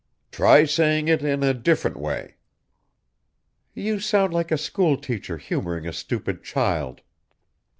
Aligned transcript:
"Try 0.31 0.65
saying 0.65 1.09
it 1.09 1.21
in 1.21 1.43
a 1.43 1.53
different 1.53 1.95
way." 1.97 2.37
"You 3.75 3.99
sound 3.99 4.33
like 4.33 4.51
a 4.51 4.57
school 4.57 4.97
teacher 4.97 5.37
humoring 5.37 5.85
a 5.85 5.93
stupid 5.93 6.43
child." 6.43 7.01